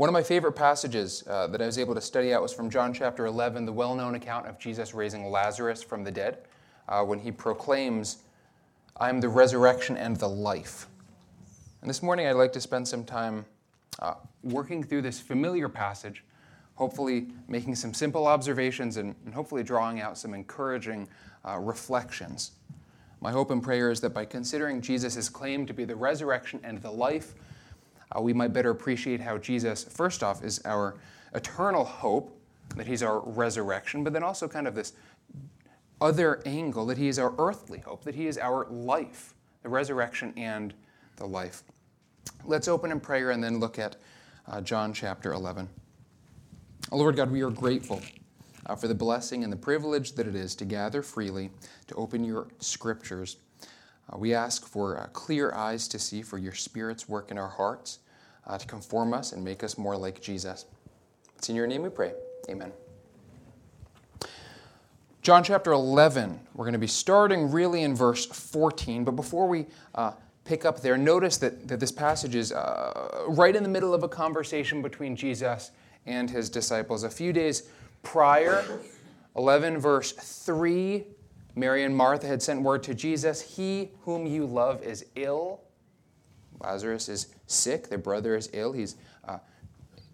[0.00, 2.70] One of my favorite passages uh, that I was able to study out was from
[2.70, 6.38] John chapter 11, the well known account of Jesus raising Lazarus from the dead,
[6.88, 8.22] uh, when he proclaims,
[8.96, 10.86] I am the resurrection and the life.
[11.82, 13.44] And this morning I'd like to spend some time
[13.98, 16.24] uh, working through this familiar passage,
[16.76, 21.10] hopefully making some simple observations and, and hopefully drawing out some encouraging
[21.46, 22.52] uh, reflections.
[23.20, 26.80] My hope and prayer is that by considering Jesus' claim to be the resurrection and
[26.80, 27.34] the life,
[28.16, 30.96] uh, we might better appreciate how Jesus, first off, is our
[31.34, 32.36] eternal hope,
[32.76, 34.92] that he's our resurrection, but then also kind of this
[36.00, 40.32] other angle that he is our earthly hope, that he is our life, the resurrection
[40.36, 40.74] and
[41.16, 41.62] the life.
[42.44, 43.96] Let's open in prayer and then look at
[44.48, 45.68] uh, John chapter 11.
[46.90, 48.00] Oh, Lord God, we are grateful
[48.66, 51.50] uh, for the blessing and the privilege that it is to gather freely,
[51.86, 53.36] to open your scriptures.
[54.10, 57.48] Uh, we ask for uh, clear eyes to see, for your Spirit's work in our
[57.48, 58.00] hearts,
[58.46, 60.66] uh, to conform us and make us more like Jesus.
[61.36, 62.12] It's in your name we pray.
[62.48, 62.72] Amen.
[65.22, 69.66] John chapter 11, we're going to be starting really in verse 14, but before we
[69.94, 70.12] uh,
[70.44, 74.02] pick up there, notice that, that this passage is uh, right in the middle of
[74.02, 75.72] a conversation between Jesus
[76.06, 77.04] and his disciples.
[77.04, 77.68] A few days
[78.02, 78.64] prior,
[79.36, 81.04] 11 verse 3,
[81.60, 85.60] Mary and Martha had sent word to Jesus He whom you love is ill.
[86.62, 88.72] Lazarus is sick, their brother is ill.
[88.72, 88.96] He's,
[89.28, 89.38] uh,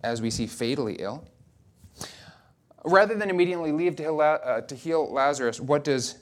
[0.02, 1.24] as we see, fatally ill.
[2.84, 6.16] Rather than immediately leave to heal, uh, to heal Lazarus, what does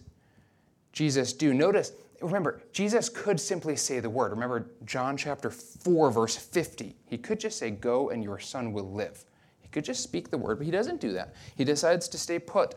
[0.92, 1.52] Jesus do?
[1.52, 4.30] Notice, remember, Jesus could simply say the word.
[4.30, 6.96] Remember John chapter 4, verse 50.
[7.06, 9.24] He could just say, Go and your son will live.
[9.60, 11.34] He could just speak the word, but he doesn't do that.
[11.56, 12.76] He decides to stay put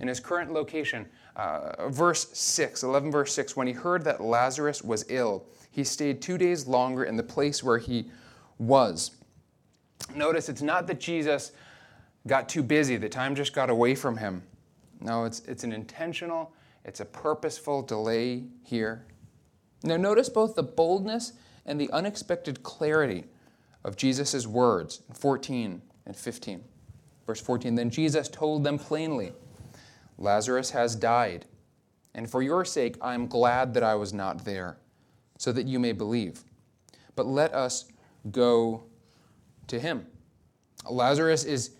[0.00, 1.06] in his current location.
[1.40, 6.20] Uh, verse 6, 11 verse 6, when he heard that Lazarus was ill, he stayed
[6.20, 8.10] two days longer in the place where he
[8.58, 9.12] was.
[10.14, 11.52] Notice it's not that Jesus
[12.26, 14.42] got too busy, the time just got away from him.
[15.00, 16.52] No, it's, it's an intentional,
[16.84, 19.06] it's a purposeful delay here.
[19.82, 21.32] Now, notice both the boldness
[21.64, 23.24] and the unexpected clarity
[23.82, 26.62] of Jesus' words in 14 and 15.
[27.26, 29.32] Verse 14 Then Jesus told them plainly,
[30.20, 31.46] Lazarus has died,
[32.14, 34.76] and for your sake I am glad that I was not there,
[35.38, 36.44] so that you may believe.
[37.16, 37.86] But let us
[38.30, 38.84] go
[39.66, 40.06] to him.
[40.88, 41.70] Lazarus is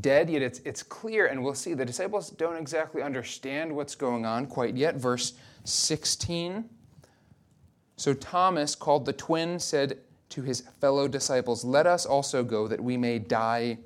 [0.00, 4.26] dead, yet it's, it's clear, and we'll see the disciples don't exactly understand what's going
[4.26, 4.96] on quite yet.
[4.96, 5.32] Verse
[5.64, 6.68] 16.
[7.96, 9.98] So Thomas, called the twin, said
[10.30, 13.78] to his fellow disciples, Let us also go that we may die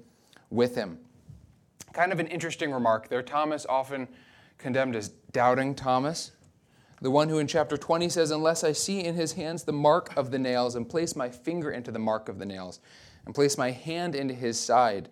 [0.51, 0.99] with him.
[1.93, 3.23] Kind of an interesting remark there.
[3.23, 4.09] Thomas, often
[4.59, 6.33] condemned as doubting Thomas,
[7.01, 10.17] the one who in chapter 20 says, Unless I see in his hands the mark
[10.17, 12.81] of the nails, and place my finger into the mark of the nails,
[13.25, 15.09] and place my hand into his side,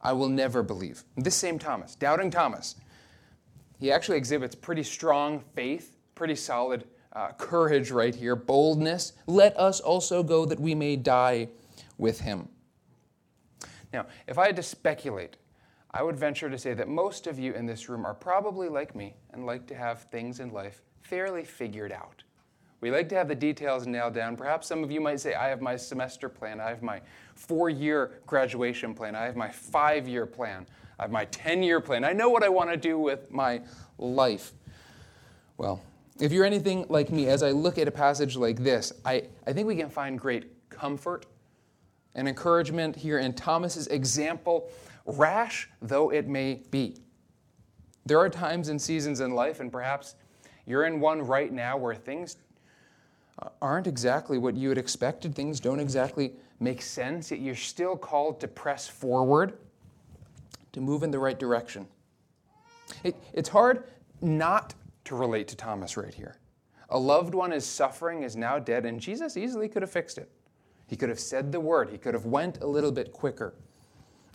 [0.00, 1.04] I will never believe.
[1.16, 2.76] This same Thomas, doubting Thomas,
[3.78, 9.12] he actually exhibits pretty strong faith, pretty solid uh, courage right here, boldness.
[9.26, 11.48] Let us also go that we may die
[11.98, 12.48] with him.
[13.92, 15.36] Now, if I had to speculate,
[15.94, 18.94] I would venture to say that most of you in this room are probably like
[18.94, 22.22] me and like to have things in life fairly figured out.
[22.80, 24.36] We like to have the details nailed down.
[24.36, 27.00] Perhaps some of you might say, I have my semester plan, I have my
[27.34, 30.66] four year graduation plan, I have my five year plan,
[30.98, 32.04] I have my 10 year plan.
[32.04, 33.60] I know what I want to do with my
[33.98, 34.52] life.
[35.58, 35.82] Well,
[36.20, 39.52] if you're anything like me, as I look at a passage like this, I, I
[39.52, 41.26] think we can find great comfort
[42.14, 44.70] and encouragement here in Thomas's example
[45.06, 46.96] rash though it may be.
[48.04, 50.16] There are times and seasons in life, and perhaps
[50.66, 52.36] you're in one right now where things
[53.38, 55.34] uh, aren't exactly what you had expected.
[55.34, 59.58] Things don't exactly make sense, yet you're still called to press forward,
[60.72, 61.86] to move in the right direction.
[63.04, 63.84] It, it's hard
[64.20, 64.74] not
[65.04, 66.36] to relate to Thomas right here.
[66.90, 70.30] A loved one is suffering, is now dead, and Jesus easily could have fixed it.
[70.86, 73.54] He could have said the word, he could have went a little bit quicker.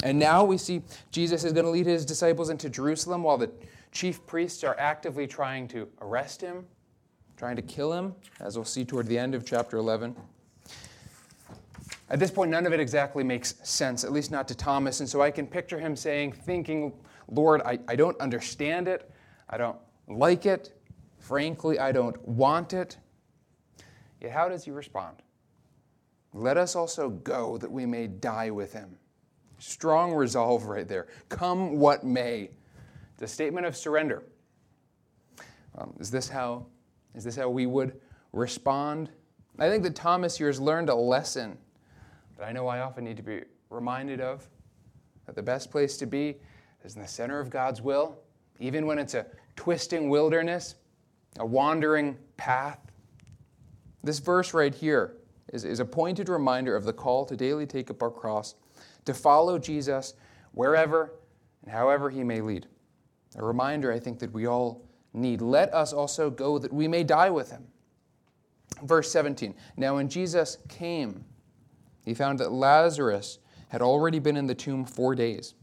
[0.04, 3.50] And now we see Jesus is going to lead his disciples into Jerusalem while the
[3.92, 6.66] chief priests are actively trying to arrest him,
[7.36, 10.16] trying to kill him, as we'll see toward the end of chapter 11.
[12.10, 15.00] At this point, none of it exactly makes sense, at least not to Thomas.
[15.00, 16.94] And so I can picture him saying, thinking,
[17.30, 19.12] Lord, I, I don't understand it.
[19.50, 19.78] I don't
[20.08, 20.72] like it.
[21.20, 22.98] Frankly, I don't want it.
[24.22, 25.18] Yet, how does he respond?
[26.34, 28.98] Let us also go that we may die with him.
[29.60, 31.08] Strong resolve right there.
[31.30, 32.52] Come what may.
[33.18, 34.24] The statement of surrender.
[35.78, 36.66] Um, is this how
[37.16, 38.00] is this how we would
[38.34, 39.10] respond?
[39.60, 41.58] I think that Thomas here has learned a lesson
[42.38, 44.48] that I know I often need to be reminded of?
[45.26, 46.38] That the best place to be
[46.84, 48.18] is in the center of God's will,
[48.60, 49.26] even when it's a
[49.56, 50.76] twisting wilderness,
[51.40, 52.80] a wandering path.
[54.04, 55.18] This verse right here
[55.52, 58.56] is, is a pointed reminder of the call to daily take up our cross,
[59.08, 60.14] to follow Jesus
[60.52, 61.14] wherever
[61.64, 62.68] and however he may lead.
[63.36, 65.42] A reminder, I think, that we all need.
[65.42, 67.66] Let us also go that we may die with him.
[68.84, 71.26] Verse 17 Now, when Jesus came,
[72.06, 73.40] he found that Lazarus
[73.70, 75.54] had already been in the tomb four days.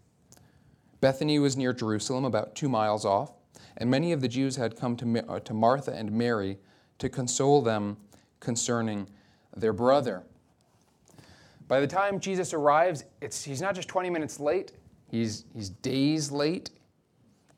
[1.01, 3.33] Bethany was near Jerusalem, about two miles off,
[3.77, 6.59] and many of the Jews had come to, uh, to Martha and Mary
[6.99, 7.97] to console them
[8.41, 9.09] concerning
[9.57, 10.25] their brother.
[11.67, 14.73] By the time Jesus arrives, he's not just 20 minutes late,
[15.11, 16.71] he's, he's days late.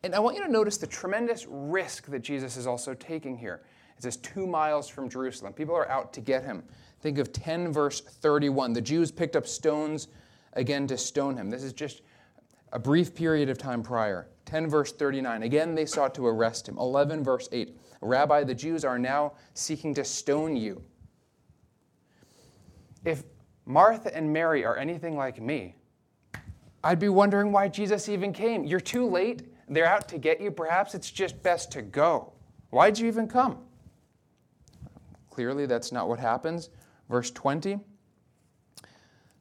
[0.05, 3.63] And I want you to notice the tremendous risk that Jesus is also taking here.
[3.97, 5.53] It says two miles from Jerusalem.
[5.53, 6.63] People are out to get him.
[7.01, 8.73] Think of 10 verse 31.
[8.73, 10.09] The Jews picked up stones
[10.53, 11.51] again to stone him.
[11.51, 12.03] This is just
[12.73, 14.29] a brief period of time prior.
[14.45, 15.43] 10 verse 39.
[15.43, 16.79] Again, they sought to arrest him.
[16.79, 17.77] 11 verse 8.
[18.01, 20.83] Rabbi, the Jews are now seeking to stone you.
[23.05, 23.25] If
[23.67, 25.75] Martha and Mary are anything like me,
[26.85, 28.65] I'd be wondering why Jesus even came.
[28.65, 29.43] You're too late.
[29.69, 30.53] They're out to get you.
[30.53, 32.33] Perhaps it's just best to go.
[32.71, 33.59] Why'd you even come?
[35.31, 36.71] Clearly, that's not what happens.
[37.11, 37.81] Verse 20.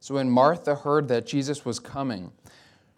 [0.00, 2.32] So when Martha heard that Jesus was coming,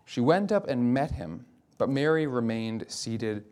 [0.07, 1.45] she went up and met him,
[1.77, 3.45] but Mary remained seated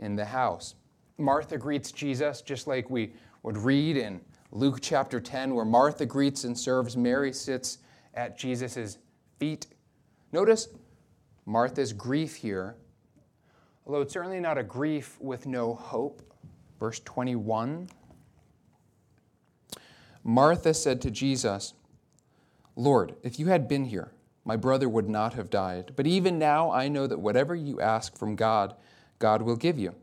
[0.00, 0.74] in the house.
[1.18, 3.12] Martha greets Jesus just like we
[3.44, 4.20] would read in
[4.54, 6.94] Luke chapter 10, where Martha greets and serves.
[6.94, 7.78] Mary sits
[8.12, 8.98] at Jesus'
[9.38, 9.66] feet.
[10.30, 10.68] Notice
[11.46, 12.76] Martha's grief here,
[13.86, 16.22] although it's certainly not a grief with no hope.
[16.78, 17.88] Verse 21
[20.24, 21.74] Martha said to Jesus,
[22.76, 24.12] Lord, if you had been here,
[24.44, 25.92] my brother would not have died.
[25.96, 28.74] But even now I know that whatever you ask from God,
[29.18, 29.94] God will give you.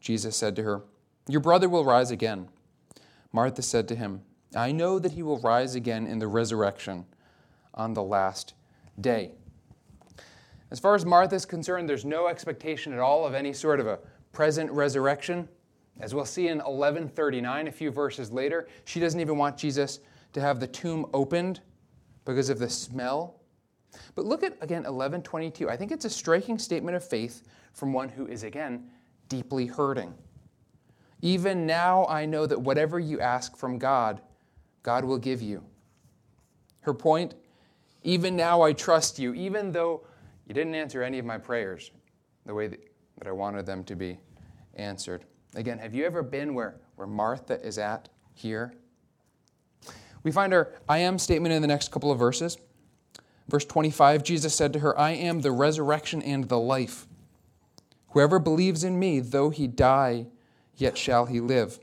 [0.00, 0.82] Jesus said to her,
[1.28, 2.48] Your brother will rise again.
[3.34, 4.22] Martha said to him,
[4.54, 7.04] I know that he will rise again in the resurrection
[7.74, 8.54] on the last
[9.00, 9.32] day.
[10.70, 13.88] As far as Martha is concerned, there's no expectation at all of any sort of
[13.88, 13.98] a
[14.30, 15.48] present resurrection.
[15.98, 19.98] As we'll see in 1139, a few verses later, she doesn't even want Jesus
[20.32, 21.60] to have the tomb opened
[22.24, 23.40] because of the smell.
[24.14, 25.68] But look at again 1122.
[25.68, 27.42] I think it's a striking statement of faith
[27.72, 28.90] from one who is again
[29.28, 30.14] deeply hurting.
[31.24, 34.20] Even now I know that whatever you ask from God,
[34.82, 35.64] God will give you.
[36.82, 37.34] Her point,
[38.02, 40.06] even now I trust you, even though
[40.46, 41.92] you didn't answer any of my prayers
[42.44, 42.78] the way that,
[43.26, 44.18] I wanted them to be
[44.74, 45.24] answered.
[45.54, 48.74] Again, have you ever been where, where Martha is at here?
[50.24, 52.58] We find our I am statement in the next couple of verses.
[53.48, 57.06] Verse 25 Jesus said to her, I am the resurrection and the life.
[58.08, 60.26] Whoever believes in me, though he die,
[60.76, 61.78] yet shall he live.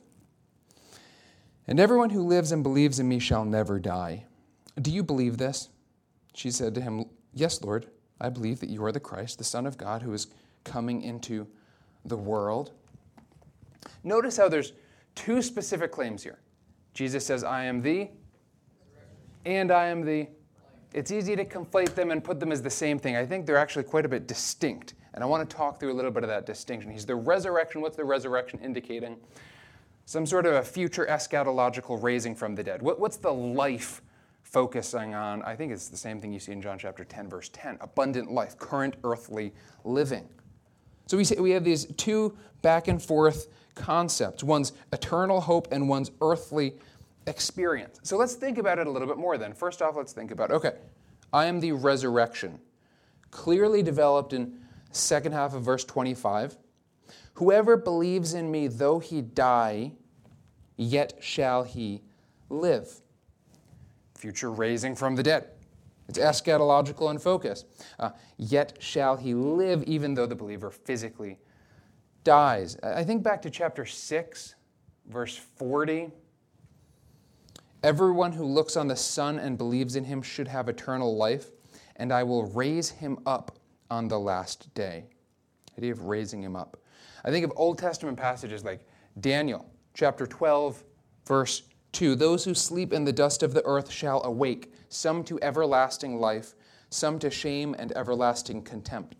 [1.68, 4.26] And everyone who lives and believes in me shall never die.
[4.82, 5.70] Do you believe this?
[6.34, 7.88] She said to him, Yes, Lord,
[8.20, 10.28] I believe that you are the Christ, the Son of God, who is
[10.64, 11.48] coming into
[12.06, 12.72] the world.
[14.04, 14.74] Notice how there's
[15.16, 16.40] two specific claims here.
[16.94, 18.10] Jesus says, I am the
[19.46, 20.28] and I am the.
[20.94, 23.16] It's easy to conflate them and put them as the same thing.
[23.16, 24.94] I think they're actually quite a bit distinct.
[25.14, 26.92] And I want to talk through a little bit of that distinction.
[26.92, 27.82] He's the resurrection.
[27.82, 29.18] What's the resurrection indicating?
[30.06, 32.82] Some sort of a future eschatological raising from the dead.
[32.82, 34.02] What, what's the life
[34.44, 35.42] focusing on?
[35.44, 38.32] I think it's the same thing you see in John chapter 10, verse 10 abundant
[38.32, 39.54] life, current earthly
[39.84, 40.28] living.
[41.08, 46.12] So we, we have these two back and forth concepts one's eternal hope and one's
[46.22, 46.76] earthly
[47.28, 48.00] experience.
[48.04, 49.54] So let's think about it a little bit more then.
[49.54, 50.74] First off, let's think about okay,
[51.34, 52.60] I am the resurrection,
[53.30, 54.61] clearly developed in
[54.92, 56.58] second half of verse 25.
[57.36, 59.94] Whoever believes in me, though he die,
[60.78, 62.02] yet shall he
[62.50, 63.02] live.
[64.16, 65.48] Future raising from the dead.
[66.08, 67.66] It's eschatological in focus.
[67.98, 71.40] Uh, yet shall he live, even though the believer physically
[72.24, 72.78] dies.
[72.84, 74.56] I think back to chapter 6,
[75.08, 76.12] verse 40.
[77.84, 81.50] Everyone who looks on the Son and believes in him should have eternal life,
[81.96, 83.58] and I will raise him up
[83.92, 85.06] on the last day.
[85.78, 86.78] Idea of raising him up.
[87.24, 88.88] I think of Old Testament passages like
[89.20, 90.84] Daniel chapter 12,
[91.28, 95.38] verse 2 Those who sleep in the dust of the earth shall awake, some to
[95.42, 96.56] everlasting life,
[96.90, 99.16] some to shame and everlasting contempt.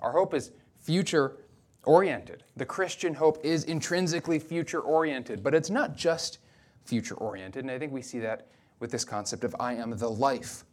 [0.00, 1.38] Our hope is future
[1.84, 2.44] oriented.
[2.56, 6.38] The Christian hope is intrinsically future oriented, but it's not just
[6.84, 7.64] future oriented.
[7.64, 8.46] And I think we see that
[8.78, 10.64] with this concept of I am the life.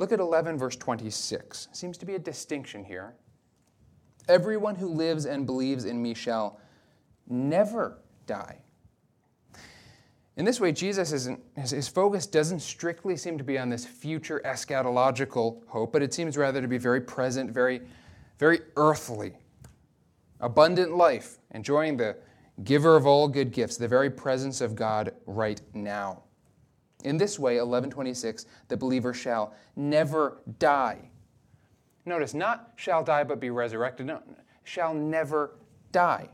[0.00, 1.68] Look at 11, verse 26.
[1.72, 3.16] Seems to be a distinction here.
[4.28, 6.58] Everyone who lives and believes in me shall
[7.28, 8.62] never die.
[10.38, 13.84] In this way, Jesus isn't, his, his focus doesn't strictly seem to be on this
[13.84, 17.82] future eschatological hope, but it seems rather to be very present, very,
[18.38, 19.34] very earthly.
[20.40, 22.16] Abundant life, enjoying the
[22.64, 26.22] giver of all good gifts, the very presence of God right now.
[27.04, 31.10] In this way, 1126, the believer shall never die.
[32.04, 34.22] Notice, not shall die but be resurrected, no,
[34.64, 35.58] shall never
[35.92, 36.28] die.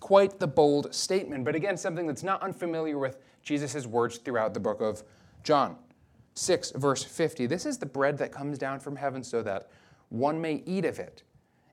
[0.00, 4.60] Quite the bold statement, but again, something that's not unfamiliar with Jesus' words throughout the
[4.60, 5.02] book of
[5.42, 5.76] John.
[6.34, 7.46] 6, verse 50.
[7.46, 9.70] This is the bread that comes down from heaven so that
[10.08, 11.24] one may eat of it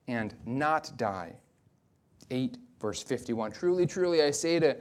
[0.07, 1.35] and not die.
[2.31, 3.51] 8, verse 51.
[3.51, 4.75] Truly, truly, I say to,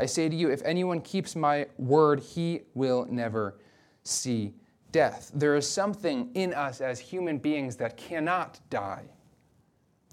[0.00, 3.58] I say to you, if anyone keeps my word, he will never
[4.02, 4.54] see
[4.92, 5.30] death.
[5.34, 9.04] There is something in us as human beings that cannot die.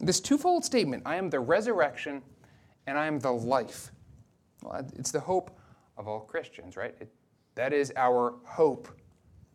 [0.01, 2.22] This twofold statement I am the resurrection
[2.86, 3.94] and I am the life.
[4.62, 5.58] Well, it's the hope
[5.96, 6.94] of all Christians, right?
[7.00, 7.10] It,
[7.56, 8.89] that is our hope,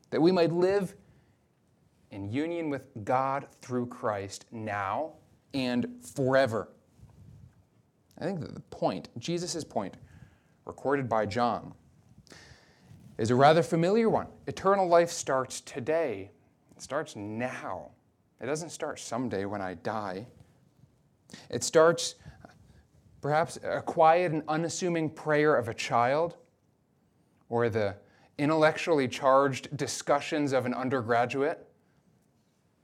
[0.09, 0.95] that we might live
[2.11, 5.13] in union with God through Christ now
[5.53, 6.71] and forever.
[8.19, 9.99] I think the point, Jesus' point,
[10.65, 11.75] recorded by John,
[13.19, 14.27] is a rather familiar one.
[14.47, 16.31] Eternal life starts today,
[16.77, 17.91] it starts now.
[18.41, 20.27] It doesn't start someday when I die.
[21.49, 22.17] It starts
[23.21, 26.37] perhaps a quiet and unassuming prayer of a child,
[27.49, 27.95] or the
[28.39, 31.69] intellectually charged discussions of an undergraduate.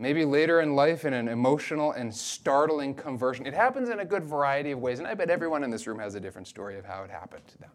[0.00, 3.46] Maybe later in life, in an emotional and startling conversion.
[3.46, 5.98] It happens in a good variety of ways, and I bet everyone in this room
[5.98, 7.70] has a different story of how it happened to them.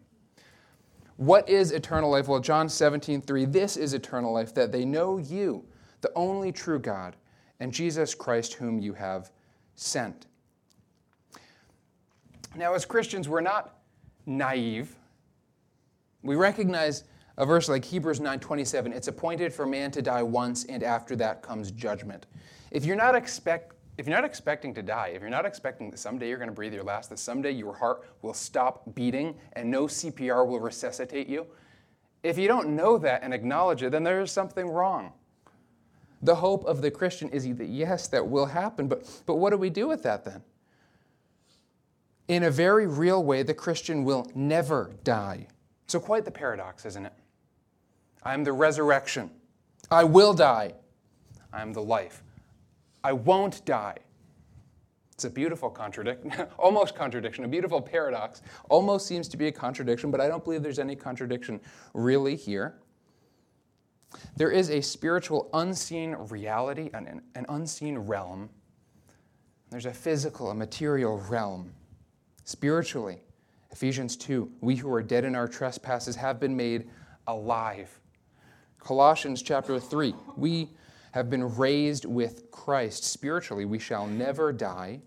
[1.16, 2.26] What is eternal life?
[2.26, 5.64] Well, John 17, 3, this is eternal life, that they know you,
[6.00, 7.16] the only true God,
[7.60, 9.30] and Jesus Christ, whom you have
[9.76, 10.26] sent.
[12.56, 13.78] Now, as Christians, we're not
[14.26, 14.96] naive.
[16.22, 17.04] We recognize
[17.36, 21.42] a verse like Hebrews 9:27, it's appointed for man to die once and after that
[21.42, 22.26] comes judgment.
[22.70, 25.98] If you're not expect if you're not expecting to die, if you're not expecting that
[25.98, 29.70] someday you're going to breathe your last, that someday your heart will stop beating and
[29.70, 31.46] no CPR will resuscitate you,
[32.24, 35.12] if you don't know that and acknowledge it, then there is something wrong.
[36.22, 39.58] The hope of the Christian is that yes, that will happen, but, but what do
[39.58, 40.42] we do with that then?
[42.26, 45.46] In a very real way, the Christian will never die.
[45.86, 47.12] So, quite the paradox, isn't it?
[48.24, 49.30] I am the resurrection.
[49.90, 50.74] I will die.
[51.52, 52.22] I am the life.
[53.02, 53.98] I won't die.
[55.12, 58.42] It's a beautiful contradiction, almost contradiction, a beautiful paradox.
[58.68, 61.60] Almost seems to be a contradiction, but I don't believe there's any contradiction
[61.92, 62.74] really here.
[64.36, 68.48] There is a spiritual unseen reality, an, an unseen realm.
[69.70, 71.72] There's a physical, a material realm.
[72.44, 73.22] Spiritually,
[73.70, 76.88] Ephesians 2, we who are dead in our trespasses have been made
[77.26, 78.00] alive.
[78.84, 80.68] Colossians chapter 3, we
[81.12, 83.04] have been raised with Christ.
[83.04, 85.00] Spiritually, we shall never die.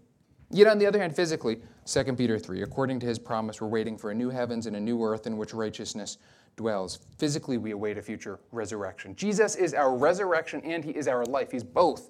[0.49, 3.95] Yet, on the other hand, physically, 2 Peter 3, according to his promise, we're waiting
[3.95, 6.17] for a new heavens and a new earth in which righteousness
[6.55, 6.97] dwells.
[7.19, 9.15] Physically, we await a future resurrection.
[9.15, 11.51] Jesus is our resurrection and he is our life.
[11.51, 12.09] He's both.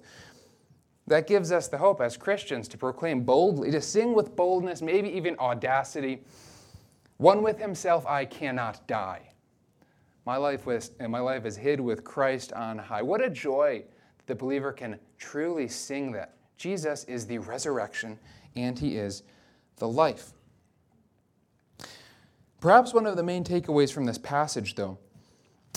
[1.06, 5.10] That gives us the hope as Christians to proclaim boldly, to sing with boldness, maybe
[5.10, 6.22] even audacity.
[7.18, 9.32] One with himself, I cannot die.
[10.28, 13.00] My life, was, and my life is hid with Christ on high.
[13.00, 13.84] What a joy
[14.26, 16.34] the believer can truly sing that.
[16.58, 18.18] Jesus is the resurrection
[18.54, 19.22] and he is
[19.78, 20.32] the life.
[22.60, 24.98] Perhaps one of the main takeaways from this passage, though,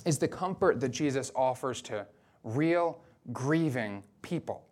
[0.04, 2.06] is the comfort that Jesus offers to
[2.44, 3.00] real,
[3.32, 4.66] grieving people.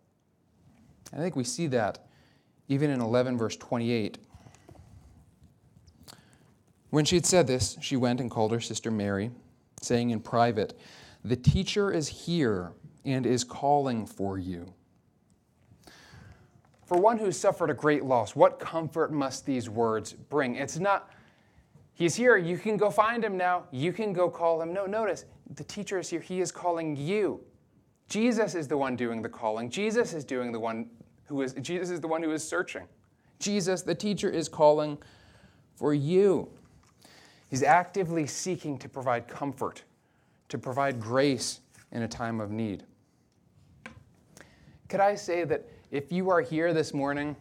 [1.10, 2.06] I think we see that
[2.68, 4.18] even in 11, verse 28.
[6.90, 9.30] When she had said this, she went and called her sister Mary,
[9.80, 10.78] saying in private,
[11.24, 12.72] The teacher is here
[13.04, 14.72] and is calling for you.
[16.84, 20.56] For one who suffered a great loss, what comfort must these words bring?
[20.56, 21.10] It's not,
[21.94, 24.72] he's here, you can go find him now, you can go call him.
[24.72, 27.40] No, notice, the teacher is here, he is calling you.
[28.08, 29.70] Jesus is the one doing the calling.
[29.70, 30.90] Jesus is doing the one
[31.26, 32.86] who is Jesus is the one who is searching.
[33.38, 34.98] Jesus, the teacher, is calling
[35.76, 36.50] for you.
[37.50, 39.82] He's actively seeking to provide comfort,
[40.48, 42.84] to provide grace in a time of need.
[44.88, 47.34] Could I say that if you are here this morning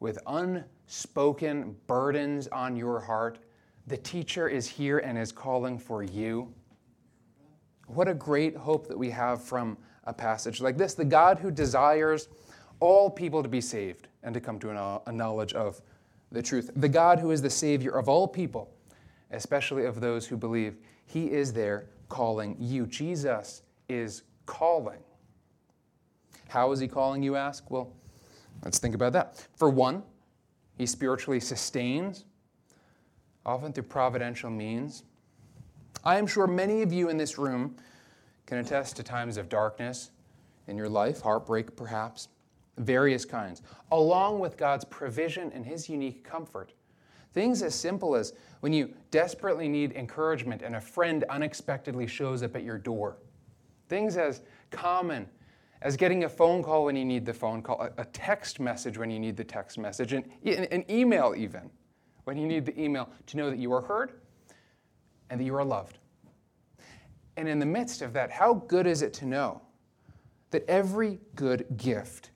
[0.00, 3.38] with unspoken burdens on your heart,
[3.86, 6.52] the teacher is here and is calling for you.
[7.86, 10.94] What a great hope that we have from a passage like this.
[10.94, 12.28] The God who desires
[12.80, 15.80] all people to be saved and to come to a knowledge of
[16.32, 16.72] the truth.
[16.74, 18.73] The God who is the Savior of all people,
[19.34, 20.76] especially of those who believe.
[21.06, 22.86] He is there calling you.
[22.86, 25.00] Jesus is calling.
[26.48, 27.70] How is he calling, you ask?
[27.70, 27.92] Well,
[28.64, 29.46] let's think about that.
[29.56, 30.02] For one,
[30.76, 32.24] he spiritually sustains,
[33.44, 35.04] often through providential means.
[36.04, 37.76] I am sure many of you in this room
[38.46, 40.10] can attest to times of darkness
[40.66, 42.28] in your life, heartbreak perhaps,
[42.78, 43.62] various kinds,
[43.92, 46.72] along with God's provision and his unique comfort.
[47.34, 52.54] Things as simple as when you desperately need encouragement and a friend unexpectedly shows up
[52.54, 53.18] at your door.
[53.88, 55.28] Things as common
[55.82, 59.10] as getting a phone call when you need the phone call, a text message when
[59.10, 61.68] you need the text message, and an email even
[62.22, 64.12] when you need the email to know that you are heard
[65.28, 65.98] and that you are loved.
[67.36, 69.60] And in the midst of that, how good is it to know
[70.52, 72.30] that every good gift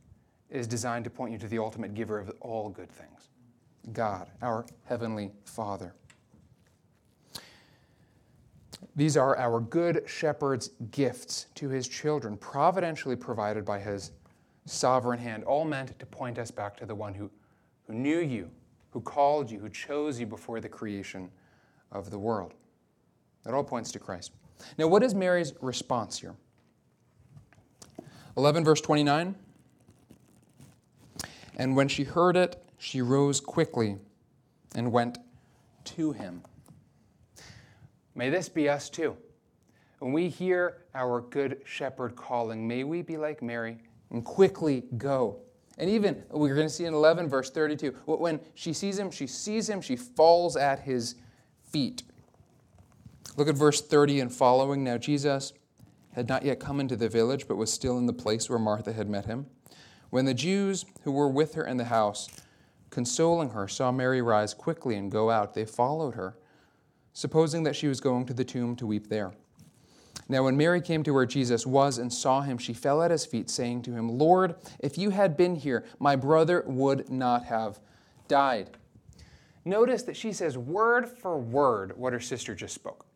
[0.50, 3.27] is designed to point you to the ultimate giver of all good things
[3.92, 5.94] God, our Heavenly Father.
[8.97, 14.12] These are our good shepherd's gifts to his children, providentially provided by his
[14.66, 17.30] sovereign hand, all meant to point us back to the one who,
[17.87, 18.50] who knew you,
[18.90, 21.30] who called you, who chose you before the creation
[21.92, 22.54] of the world.
[23.47, 24.32] It all points to Christ.
[24.76, 26.35] Now, what is Mary's response here?
[28.37, 29.35] 11, verse 29.
[31.56, 33.97] And when she heard it, she rose quickly
[34.75, 35.18] and went
[35.85, 36.42] to him.
[38.14, 39.16] May this be us too.
[39.99, 43.78] When we hear our good shepherd calling, may we be like Mary
[44.11, 45.40] and quickly go.
[45.76, 49.26] And even, we're going to see in 11, verse 32, when she sees him, she
[49.26, 51.14] sees him, she falls at his
[51.70, 52.02] feet.
[53.37, 54.82] Look at verse 30 and following.
[54.82, 55.52] Now, Jesus
[56.12, 58.92] had not yet come into the village, but was still in the place where Martha
[58.92, 59.47] had met him.
[60.11, 62.29] When the Jews who were with her in the house,
[62.98, 66.37] consoling her, saw Mary rise quickly and go out, they followed her,
[67.12, 69.32] supposing that she was going to the tomb to weep there.
[70.28, 73.24] Now, when Mary came to where Jesus was and saw him, she fell at his
[73.24, 77.78] feet, saying to him, Lord, if you had been here, my brother would not have
[78.26, 78.70] died.
[79.64, 83.06] Notice that she says word for word what her sister just spoke.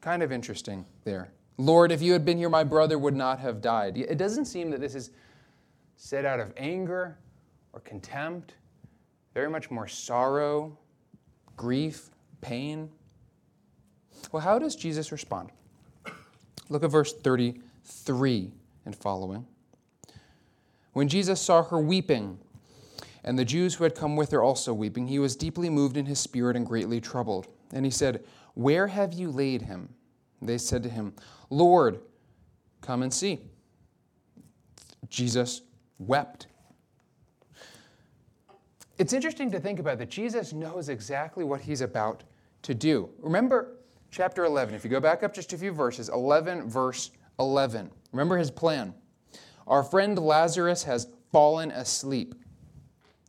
[0.00, 1.34] Kind of interesting there.
[1.58, 3.98] Lord, if you had been here, my brother would not have died.
[3.98, 5.10] It doesn't seem that this is
[5.96, 7.18] said out of anger
[7.74, 8.54] or contempt,
[9.34, 10.76] very much more sorrow,
[11.56, 12.90] grief, pain.
[14.30, 15.50] Well, how does Jesus respond?
[16.68, 18.52] Look at verse 33
[18.84, 19.46] and following.
[20.92, 22.38] When Jesus saw her weeping,
[23.24, 26.06] and the Jews who had come with her also weeping, he was deeply moved in
[26.06, 27.46] his spirit and greatly troubled.
[27.72, 29.94] And he said, Where have you laid him?
[30.40, 31.14] They said to him,
[31.48, 32.00] Lord,
[32.80, 33.40] come and see.
[35.08, 35.62] Jesus
[35.98, 36.48] wept.
[39.02, 42.22] It's interesting to think about that Jesus knows exactly what he's about
[42.62, 43.10] to do.
[43.18, 43.78] Remember
[44.12, 47.10] chapter 11, if you go back up just a few verses, 11, verse
[47.40, 47.90] 11.
[48.12, 48.94] Remember his plan.
[49.66, 52.36] Our friend Lazarus has fallen asleep.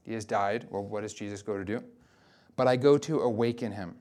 [0.04, 0.68] He has died.
[0.70, 1.84] Well, what does Jesus go to do?
[2.56, 3.96] But I go to awaken him.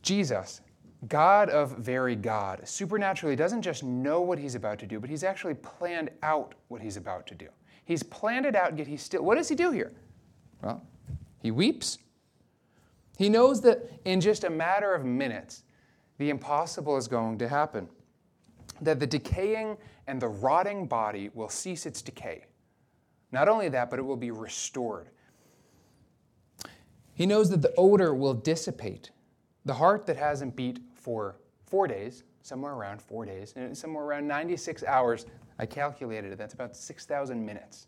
[0.00, 0.62] Jesus,
[1.08, 5.24] God of very God, supernaturally doesn't just know what he's about to do, but he's
[5.24, 7.48] actually planned out what he's about to do.
[7.84, 9.22] He's planned it out, yet he's still.
[9.22, 9.92] What does he do here?
[10.62, 10.82] Well,
[11.40, 11.98] he weeps.
[13.18, 15.64] He knows that in just a matter of minutes,
[16.18, 17.88] the impossible is going to happen.
[18.80, 22.44] That the decaying and the rotting body will cease its decay.
[23.30, 25.08] Not only that, but it will be restored.
[27.14, 29.10] He knows that the odor will dissipate.
[29.64, 34.84] The heart that hasn't beat for four days, somewhere around four days, somewhere around 96
[34.84, 35.26] hours.
[35.58, 37.86] I calculated it, that's about 6,000 minutes.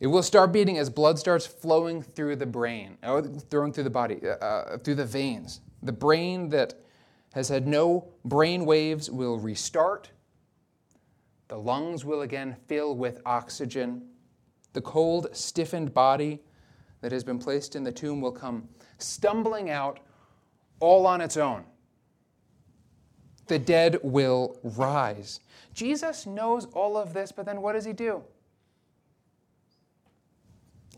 [0.00, 3.90] It will start beating as blood starts flowing through the brain, or flowing through the
[3.90, 5.60] body, uh, uh, through the veins.
[5.82, 6.74] The brain that
[7.34, 10.10] has had no brain waves will restart.
[11.48, 14.08] The lungs will again fill with oxygen.
[14.72, 16.40] The cold, stiffened body
[17.02, 20.00] that has been placed in the tomb will come stumbling out
[20.80, 21.64] all on its own.
[23.48, 25.40] The dead will rise.
[25.74, 28.22] Jesus knows all of this, but then what does he do?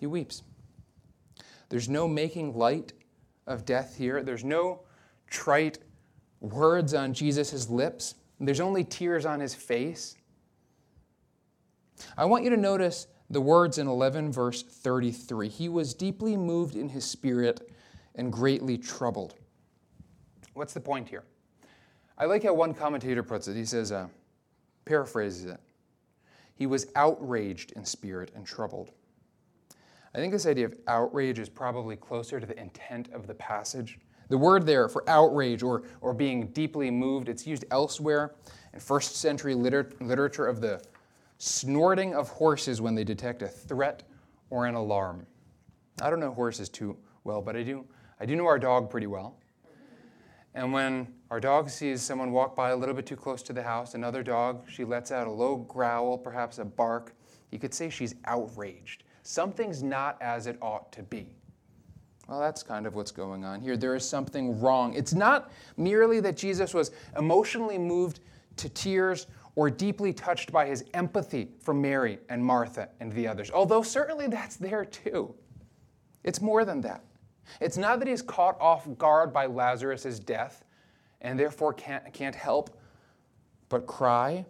[0.03, 0.43] He weeps.
[1.69, 2.93] There's no making light
[3.47, 4.25] of death here.
[4.25, 4.81] There's no
[5.31, 5.79] trite
[6.41, 8.17] words on Jesus' lips.
[8.41, 10.17] There's only tears on his face.
[12.19, 16.75] I want you to notice the words in 11, verse 33 He was deeply moved
[16.75, 17.71] in his spirit
[18.17, 19.37] and greatly troubled.
[20.55, 21.23] What's the point here?
[22.19, 23.55] I like how one commentator puts it.
[23.55, 24.09] He says, uh,
[24.85, 25.61] paraphrases it.
[26.57, 28.91] He was outraged in spirit and troubled.
[30.15, 33.99] I think this idea of outrage is probably closer to the intent of the passage.
[34.29, 38.35] The word there for outrage or, or being deeply moved, it's used elsewhere
[38.75, 40.83] in first century liter- literature of the
[41.39, 44.03] snorting of horses when they detect a threat
[44.51, 45.27] or an alarm.
[46.01, 47.85] I don't know horses too well, but I do,
[48.21, 49.39] I do know our dog pretty well.
[50.55, 53.63] And when our dog sees someone walk by a little bit too close to the
[53.63, 57.15] house, another dog, she lets out a low growl, perhaps a bark.
[57.51, 59.05] You could say she's outraged.
[59.23, 61.37] Something's not as it ought to be.
[62.29, 63.77] Well, that's kind of what's going on here.
[63.77, 64.95] There is something wrong.
[64.95, 68.21] It's not merely that Jesus was emotionally moved
[68.57, 73.51] to tears or deeply touched by his empathy for Mary and Martha and the others,
[73.51, 75.35] although certainly that's there too.
[76.25, 77.05] It's more than that.
[77.61, 80.65] It's not that he's caught off guard by Lazarus' death
[81.21, 82.79] and therefore can't, can't help
[83.69, 84.45] but cry.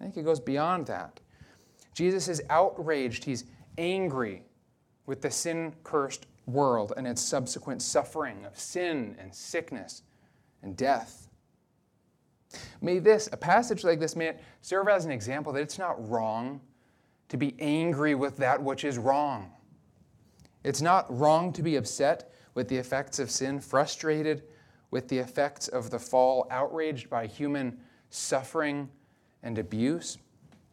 [0.00, 1.20] I think it goes beyond that.
[1.94, 3.44] Jesus is outraged, he's
[3.78, 4.42] angry
[5.06, 10.02] with the sin cursed world and its subsequent suffering of sin and sickness
[10.62, 11.28] and death.
[12.80, 16.60] May this, a passage like this, may serve as an example that it's not wrong
[17.28, 19.50] to be angry with that which is wrong.
[20.62, 24.44] It's not wrong to be upset with the effects of sin, frustrated
[24.90, 27.78] with the effects of the fall, outraged by human
[28.10, 28.88] suffering
[29.42, 30.18] and abuse.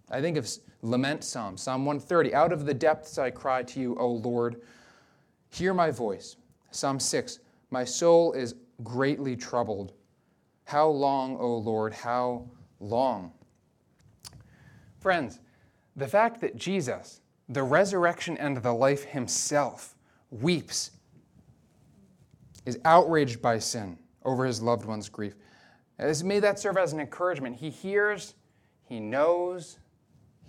[0.09, 0.47] I think of
[0.81, 2.33] lament psalm, Psalm 130.
[2.33, 4.61] Out of the depths I cry to you, O Lord.
[5.49, 6.37] Hear my voice.
[6.71, 7.39] Psalm 6.
[7.69, 9.93] My soul is greatly troubled.
[10.65, 13.31] How long, O Lord, how long?
[14.99, 15.39] Friends,
[15.95, 19.95] the fact that Jesus, the resurrection and the life himself,
[20.29, 20.91] weeps,
[22.65, 25.35] is outraged by sin over his loved one's grief.
[25.97, 27.55] As may that serve as an encouragement.
[27.55, 28.35] He hears,
[28.83, 29.77] he knows,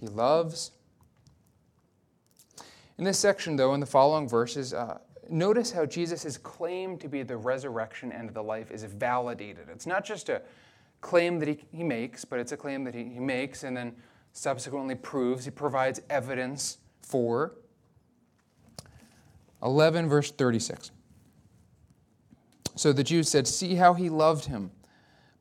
[0.03, 0.73] he loves.
[2.99, 4.99] In this section, though, in the following verses, uh,
[5.31, 9.69] notice how Jesus' claim to be the resurrection and the life is validated.
[9.71, 10.43] It's not just a
[11.01, 13.95] claim that he, he makes, but it's a claim that he, he makes and then
[14.33, 15.45] subsequently proves.
[15.45, 17.55] He provides evidence for.
[19.63, 20.91] 11, verse 36.
[22.75, 24.73] So the Jews said, See how he loved him.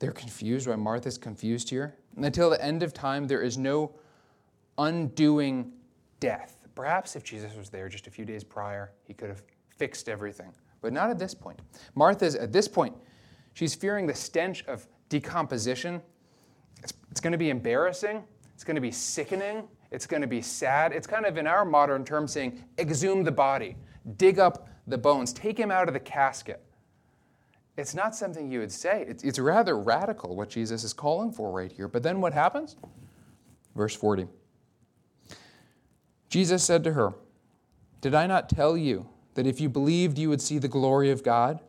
[0.00, 1.94] they're confused, why Martha's confused here.
[2.16, 3.92] Until the end of time, there is no
[4.78, 5.72] undoing
[6.18, 6.56] death.
[6.74, 9.42] Perhaps if Jesus was there just a few days prior, he could have
[9.76, 10.52] fixed everything.
[10.80, 11.60] But not at this point.
[11.94, 12.96] Martha's, at this point,
[13.52, 16.00] she's fearing the stench of decomposition.
[16.82, 18.24] It's, it's going to be embarrassing.
[18.54, 19.68] It's going to be sickening.
[19.90, 20.92] It's going to be sad.
[20.92, 23.76] It's kind of, in our modern terms, saying, exhume the body,
[24.16, 26.64] dig up the bones, take him out of the casket.
[27.76, 29.04] It's not something you would say.
[29.08, 31.88] It's, it's rather radical what Jesus is calling for right here.
[31.88, 32.76] But then what happens?
[33.74, 34.26] Verse 40.
[36.28, 37.14] Jesus said to her,
[38.00, 41.22] Did I not tell you that if you believed, you would see the glory of
[41.22, 41.60] God?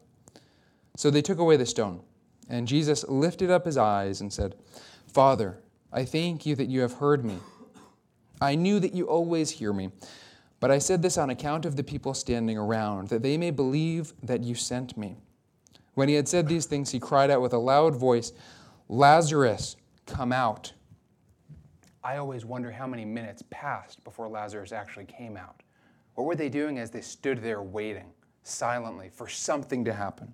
[0.96, 2.02] So they took away the stone.
[2.50, 4.56] And Jesus lifted up his eyes and said,
[5.08, 5.60] Father,
[5.92, 7.38] I thank you that you have heard me.
[8.42, 9.92] I knew that you always hear me.
[10.60, 14.14] But I said this on account of the people standing around, that they may believe
[14.22, 15.18] that you sent me.
[15.94, 18.32] When he had said these things, he cried out with a loud voice,
[18.88, 19.76] Lazarus,
[20.06, 20.74] come out.
[22.04, 25.62] I always wonder how many minutes passed before Lazarus actually came out.
[26.16, 28.12] What were they doing as they stood there waiting
[28.44, 30.34] silently for something to happen?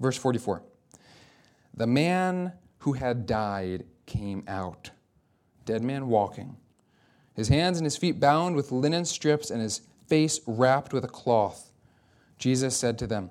[0.00, 0.62] Verse 44
[1.74, 4.90] The man who had died came out,
[5.64, 6.56] dead man walking,
[7.34, 11.08] his hands and his feet bound with linen strips and his face wrapped with a
[11.08, 11.70] cloth.
[12.38, 13.30] Jesus said to them,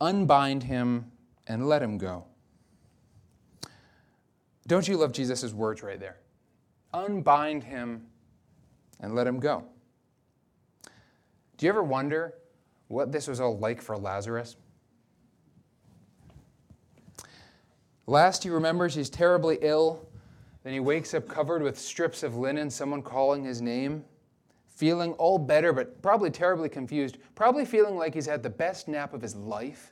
[0.00, 1.10] Unbind him
[1.46, 2.24] and let him go.
[4.66, 6.18] Don't you love Jesus' words right there?
[6.92, 8.06] Unbind him
[9.00, 9.64] and let him go.
[11.56, 12.34] Do you ever wonder
[12.88, 14.56] what this was all like for Lazarus?
[18.06, 20.08] Last he remembers he's terribly ill.
[20.64, 24.04] Then he wakes up covered with strips of linen, someone calling his name,
[24.78, 29.12] feeling all better, but probably terribly confused, probably feeling like he's had the best nap
[29.12, 29.90] of his life.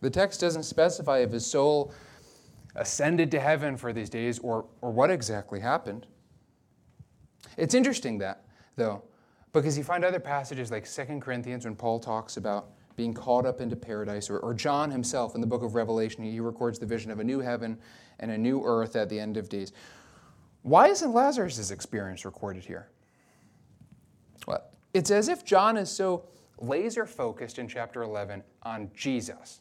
[0.00, 1.92] The text doesn't specify if his soul
[2.76, 6.06] ascended to heaven for these days or, or what exactly happened.
[7.56, 8.44] It's interesting that,
[8.76, 9.02] though,
[9.52, 13.60] because you find other passages like 2 Corinthians when Paul talks about being caught up
[13.60, 17.10] into paradise, or, or John himself in the book of Revelation, he records the vision
[17.10, 17.76] of a new heaven
[18.20, 19.72] and a new earth at the end of days.
[20.66, 22.88] Why isn't Lazarus' experience recorded here?
[24.48, 26.24] Well, it's as if John is so
[26.58, 29.60] laser focused in chapter 11 on Jesus,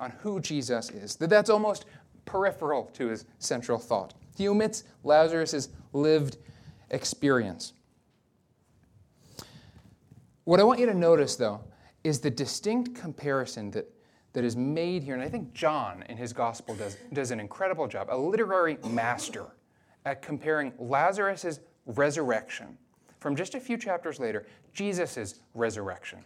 [0.00, 1.84] on who Jesus is, that that's almost
[2.24, 4.14] peripheral to his central thought.
[4.34, 6.38] He omits Lazarus' lived
[6.90, 7.74] experience.
[10.44, 11.60] What I want you to notice, though,
[12.02, 13.92] is the distinct comparison that,
[14.32, 15.12] that is made here.
[15.12, 19.48] And I think John in his gospel does, does an incredible job, a literary master
[20.06, 22.78] at comparing Lazarus' resurrection
[23.20, 26.20] from just a few chapters later, Jesus' resurrection.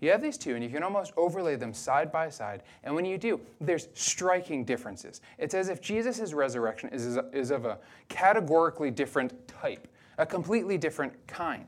[0.00, 2.62] You have these two, and you can almost overlay them side by side.
[2.84, 5.22] And when you do, there's striking differences.
[5.38, 11.14] It's as if Jesus' resurrection is, is of a categorically different type, a completely different
[11.26, 11.66] kind.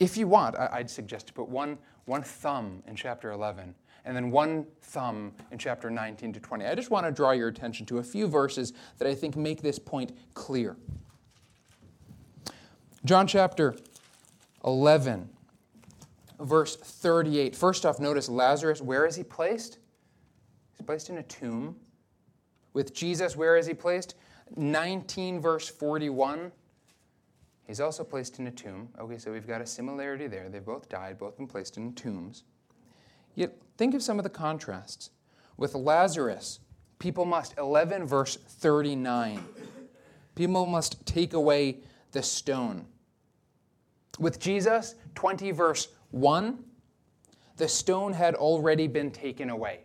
[0.00, 1.78] If you want, I'd suggest to put one
[2.10, 3.72] one thumb in chapter 11,
[4.04, 6.64] and then one thumb in chapter 19 to 20.
[6.64, 9.62] I just want to draw your attention to a few verses that I think make
[9.62, 10.76] this point clear.
[13.04, 13.76] John chapter
[14.64, 15.28] 11,
[16.40, 17.56] verse 38.
[17.56, 19.78] First off, notice Lazarus, where is he placed?
[20.76, 21.76] He's placed in a tomb.
[22.72, 24.14] With Jesus, where is he placed?
[24.56, 26.52] 19, verse 41.
[27.66, 28.88] He's also placed in a tomb.
[28.98, 30.48] Okay, so we've got a similarity there.
[30.48, 32.44] They've both died, both been placed in tombs.
[33.34, 35.10] Yet think of some of the contrasts.
[35.56, 36.60] With Lazarus,
[36.98, 39.44] people must, 11 verse 39,
[40.34, 41.78] people must take away
[42.12, 42.86] the stone.
[44.18, 46.58] With Jesus, 20 verse 1,
[47.56, 49.80] the stone had already been taken away.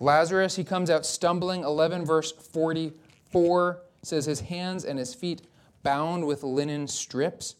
[0.00, 5.42] Lazarus, he comes out stumbling, 11 verse 44 says his hands and his feet
[5.82, 7.56] bound with linen strips.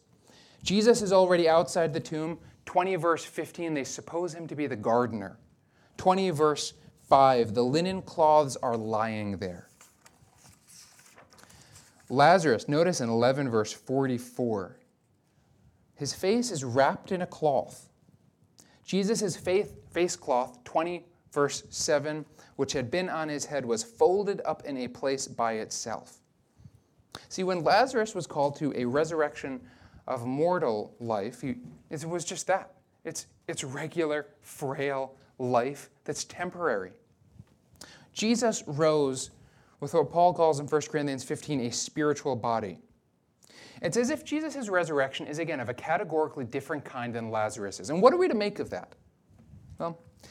[0.63, 2.39] Jesus is already outside the tomb.
[2.69, 5.39] 20 verse 15, they suppose him to be the gardener.
[5.97, 6.75] 20 verse
[7.09, 9.71] 5, the linen cloths are lying there.
[12.11, 14.77] Lazarus, notice in 11 verse 44,
[15.95, 17.89] his face is wrapped in a cloth.
[18.85, 22.27] Jesus' face, cloth, 20 verse 7,
[22.57, 26.19] which had been on his head, was folded up in a place by itself.
[27.31, 29.59] See, when Lazarus was called to a resurrection
[30.07, 31.55] of mortal life, he,
[31.91, 32.75] it was just that.
[33.05, 36.93] It's, it's regular, frail life that's temporary.
[38.13, 39.31] Jesus rose
[39.81, 42.79] with what Paul calls in 1 Corinthians 15 a spiritual body.
[43.81, 47.91] It's as if Jesus' resurrection is, again, of a categorically different kind than Lazarus's.
[47.91, 48.95] And what are we to make of that?
[49.79, 50.29] Well, do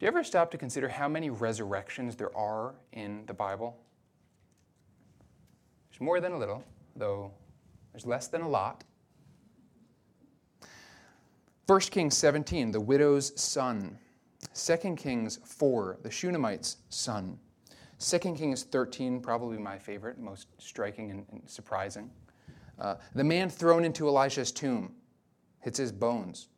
[0.00, 3.76] you ever stop to consider how many resurrections there are in the Bible?
[5.90, 6.64] There's more than a little,
[6.96, 7.30] though
[7.92, 8.82] there's less than a lot.
[11.66, 13.98] 1 Kings 17, the widow's son.
[14.54, 17.38] 2 Kings 4, the Shunammite's son.
[18.00, 22.10] 2 Kings 13, probably my favorite, most striking and, and surprising.
[22.78, 24.92] Uh, the man thrown into Elisha's tomb
[25.60, 26.48] hits his bones.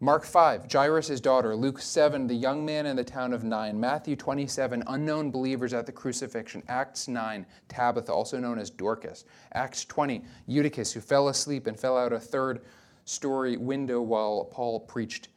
[0.00, 1.56] Mark 5, Jairus' daughter.
[1.56, 3.80] Luke 7, the young man in the town of Nain.
[3.80, 6.62] Matthew 27, unknown believers at the crucifixion.
[6.68, 9.24] Acts 9, Tabitha, also known as Dorcas.
[9.52, 12.62] Acts 20, Eutychus, who fell asleep and fell out a third
[13.04, 15.28] story window while Paul preached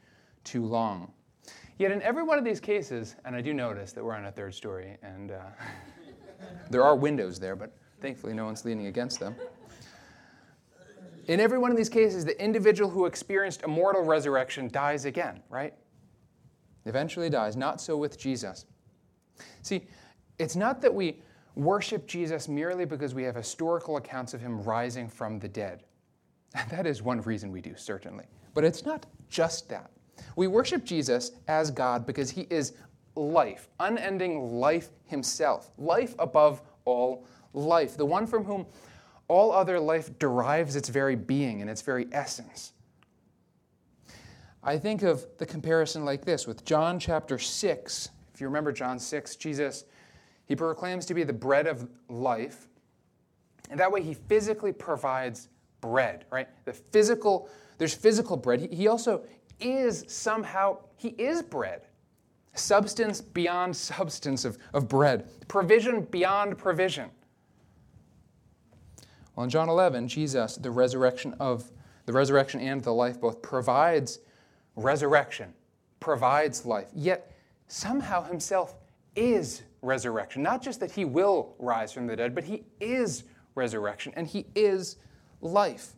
[0.43, 1.11] too long.
[1.77, 4.31] Yet in every one of these cases, and I do notice that we're on a
[4.31, 5.41] third story, and uh,
[6.71, 9.35] there are windows there, but thankfully no one's leaning against them.
[11.27, 15.41] In every one of these cases, the individual who experienced a mortal resurrection dies again,
[15.49, 15.73] right?
[16.85, 17.57] Eventually dies.
[17.57, 18.65] Not so with Jesus.
[19.61, 19.87] See,
[20.39, 21.21] it's not that we
[21.55, 25.83] worship Jesus merely because we have historical accounts of him rising from the dead.
[26.69, 28.25] That is one reason we do, certainly.
[28.53, 29.91] But it's not just that.
[30.35, 32.73] We worship Jesus as God because he is
[33.15, 38.65] life, unending life himself, life above all life, the one from whom
[39.27, 42.73] all other life derives its very being and its very essence.
[44.63, 48.09] I think of the comparison like this with John chapter 6.
[48.33, 49.85] If you remember John 6, Jesus,
[50.45, 52.67] he proclaims to be the bread of life.
[53.69, 55.49] And that way he physically provides
[55.87, 56.47] bread, right?
[56.65, 58.67] The physical, there's physical bread.
[58.71, 59.23] He, also
[59.59, 61.81] is somehow, he is bread.
[62.53, 65.29] Substance beyond substance of, of bread.
[65.47, 67.09] Provision beyond provision.
[69.35, 71.71] Well, in John 11, Jesus, the resurrection of
[72.05, 74.19] the resurrection and the life both provides
[74.75, 75.53] resurrection,
[75.99, 76.87] provides life.
[76.93, 77.31] Yet
[77.67, 78.75] somehow himself
[79.15, 80.41] is resurrection.
[80.41, 84.45] Not just that he will rise from the dead, but he is resurrection and he
[84.55, 84.97] is
[85.41, 85.93] life.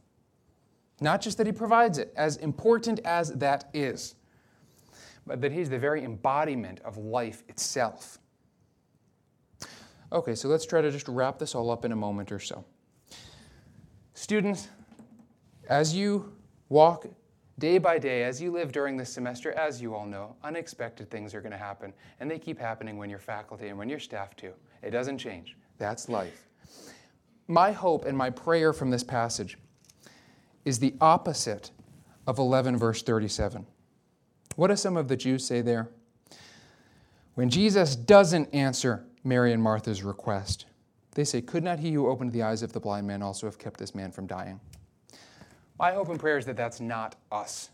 [1.02, 4.16] Not just that he provides it, as important as that is,
[5.26, 8.20] but that he's the very embodiment of life itself.
[10.12, 12.66] Okay, so let's try to just wrap this all up in a moment or so.
[14.14, 14.68] Students,
[15.70, 16.34] as you
[16.68, 17.06] walk
[17.60, 21.36] day by day, as you live during this semester, as you all know, unexpected things
[21.36, 21.94] are going to happen.
[22.20, 24.54] And they keep happening when you're faculty and when you're staff too.
[24.82, 25.56] It doesn't change.
[25.78, 26.49] That's life.
[27.50, 29.58] My hope and my prayer from this passage
[30.66, 31.72] is the opposite
[32.28, 33.66] of 11, verse 37.
[34.56, 35.90] What do some of the Jews say there?
[37.34, 40.68] When Jesus doesn't answer Mary and Martha's request,
[41.16, 43.58] they say, Could not he who opened the eyes of the blind man also have
[43.58, 44.60] kept this man from dying?
[45.80, 47.72] My hope and prayer is that that's not us.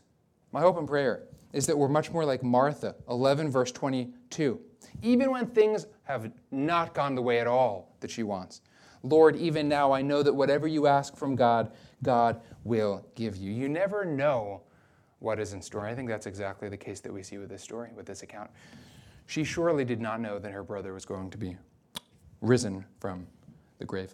[0.54, 4.58] My hope and prayer is that we're much more like Martha, 11, verse 22.
[5.02, 8.62] Even when things have not gone the way at all that she wants,
[9.06, 13.52] Lord, even now I know that whatever you ask from God, God will give you.
[13.52, 14.62] You never know
[15.20, 15.86] what is in store.
[15.86, 18.50] I think that's exactly the case that we see with this story, with this account.
[19.28, 21.56] She surely did not know that her brother was going to be
[22.42, 23.28] risen from
[23.78, 24.14] the grave.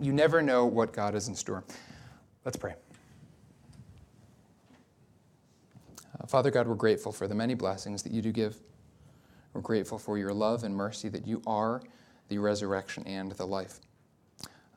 [0.00, 1.64] You never know what God is in store.
[2.44, 2.74] Let's pray.
[6.20, 8.60] Uh, Father God, we're grateful for the many blessings that you do give.
[9.52, 11.82] We're grateful for your love and mercy that you are
[12.28, 13.80] the resurrection and the life.